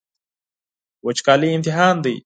وچکالي 1.05 1.49
امتحان 1.55 1.95
دی. 2.03 2.15